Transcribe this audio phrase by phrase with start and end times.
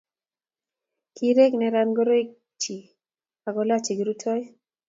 [1.15, 2.27] kierek neran ngoroik
[2.61, 2.75] chi
[3.49, 4.41] akolach chekirutoi